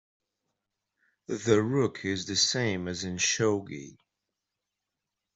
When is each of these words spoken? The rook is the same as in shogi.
The 1.27 1.61
rook 1.61 2.05
is 2.05 2.25
the 2.25 2.35
same 2.35 2.87
as 2.87 3.03
in 3.03 3.17
shogi. 3.17 3.99